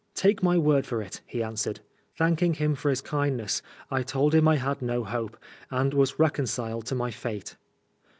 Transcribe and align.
"Take 0.25 0.41
my 0.41 0.57
word 0.57 0.87
for 0.87 0.99
it," 1.03 1.21
he 1.27 1.43
answered. 1.43 1.79
Thanking 2.17 2.55
him 2.55 2.73
for 2.73 2.89
his 2.89 3.01
kindness, 3.01 3.61
I 3.91 4.01
told 4.01 4.33
him 4.33 4.47
I 4.47 4.55
had 4.55 4.81
no 4.81 5.03
hope, 5.03 5.37
and 5.69 5.93
was 5.93 6.17
reconciled 6.17 6.87
to 6.87 6.95
my 6.95 7.11
fate. 7.11 7.55